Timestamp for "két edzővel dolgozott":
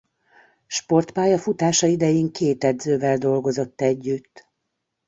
2.31-3.81